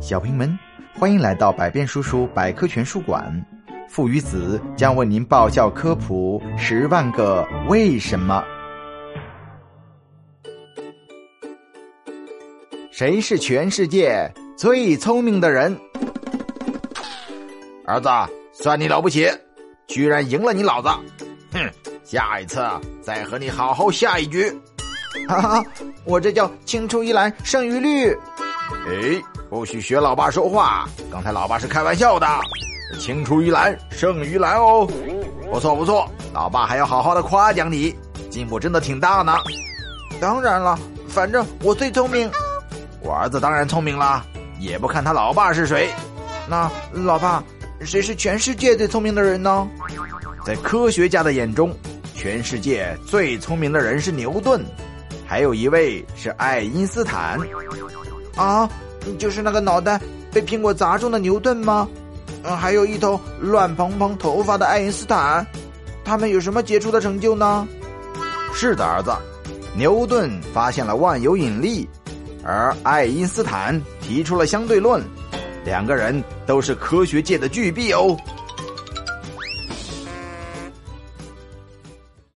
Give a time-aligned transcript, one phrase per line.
[0.00, 0.56] 小朋友们，
[0.94, 3.44] 欢迎来到百变叔叔百科全书馆。
[3.88, 8.44] 父与子将为您爆笑科普十万个为什么。
[12.92, 15.76] 谁是全世界最聪明的人？
[17.84, 18.08] 儿子，
[18.52, 19.28] 算你了不起，
[19.88, 20.88] 居然赢了你老子！
[21.52, 21.70] 哼，
[22.04, 22.64] 下一次
[23.02, 24.48] 再和你好好下一局。
[25.26, 25.64] 哈哈，
[26.04, 28.16] 我这叫青出于蓝胜于绿。
[28.70, 30.88] 哎，不许学老爸说话！
[31.10, 32.26] 刚才老爸是开玩笑的。
[32.98, 34.88] 青出于蓝胜于蓝哦，
[35.50, 37.94] 不错不错，老爸还要好好的夸奖你，
[38.30, 39.36] 进步真的挺大呢。
[40.20, 42.30] 当然了，反正我最聪明。
[43.00, 44.24] 我儿子当然聪明了，
[44.58, 45.90] 也不看他老爸是谁。
[46.48, 47.44] 那老爸，
[47.80, 49.68] 谁是全世界最聪明的人呢？
[50.44, 51.76] 在科学家的眼中，
[52.14, 54.64] 全世界最聪明的人是牛顿，
[55.26, 57.38] 还有一位是爱因斯坦。
[58.38, 58.70] 啊，
[59.18, 60.00] 就是那个脑袋
[60.32, 61.86] 被苹果砸中的牛顿吗？
[62.44, 65.44] 嗯，还有一头乱蓬蓬头发的爱因斯坦，
[66.04, 67.66] 他们有什么杰出的成就呢？
[68.54, 69.10] 是的，儿子，
[69.76, 71.88] 牛顿发现了万有引力，
[72.44, 75.02] 而爱因斯坦提出了相对论，
[75.64, 78.16] 两个人都是科学界的巨擘哦。